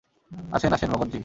আসেন, 0.51 0.71
আসেন 0.73 0.89
ভগতজি। 0.93 1.19